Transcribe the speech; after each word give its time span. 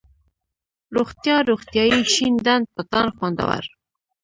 روغتيا، 0.95 1.35
روغتیایي 1.49 1.99
،شين 2.13 2.33
ډنډ، 2.45 2.65
پټان، 2.75 3.07
خوندور، 3.17 3.63